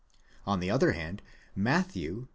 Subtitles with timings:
[0.47, 1.21] On the other hand,
[1.55, 2.29] Matthew (xi.